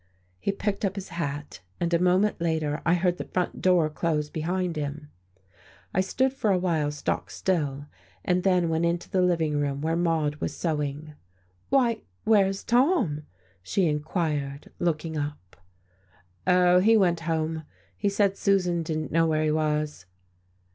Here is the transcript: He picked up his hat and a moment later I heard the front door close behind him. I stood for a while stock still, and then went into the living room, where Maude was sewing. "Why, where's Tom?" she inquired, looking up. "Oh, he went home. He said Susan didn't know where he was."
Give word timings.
He 0.39 0.51
picked 0.51 0.83
up 0.83 0.95
his 0.95 1.09
hat 1.09 1.59
and 1.79 1.93
a 1.93 1.99
moment 1.99 2.41
later 2.41 2.81
I 2.87 2.95
heard 2.95 3.17
the 3.19 3.25
front 3.27 3.61
door 3.61 3.87
close 3.87 4.31
behind 4.31 4.75
him. 4.75 5.11
I 5.93 6.01
stood 6.01 6.33
for 6.33 6.49
a 6.49 6.57
while 6.57 6.89
stock 6.89 7.29
still, 7.29 7.85
and 8.25 8.41
then 8.41 8.67
went 8.69 8.83
into 8.83 9.11
the 9.11 9.21
living 9.21 9.59
room, 9.59 9.79
where 9.79 9.95
Maude 9.95 10.37
was 10.37 10.57
sewing. 10.57 11.13
"Why, 11.69 12.01
where's 12.23 12.63
Tom?" 12.63 13.27
she 13.61 13.85
inquired, 13.87 14.71
looking 14.79 15.17
up. 15.19 15.55
"Oh, 16.47 16.79
he 16.79 16.97
went 16.97 17.19
home. 17.29 17.61
He 17.95 18.09
said 18.09 18.35
Susan 18.35 18.81
didn't 18.81 19.11
know 19.11 19.27
where 19.27 19.43
he 19.43 19.51
was." 19.51 20.07